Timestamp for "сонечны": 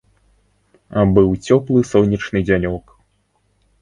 1.93-2.39